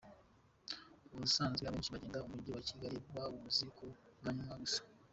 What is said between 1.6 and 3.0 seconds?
abenshi bagenda umujyi wa Kigali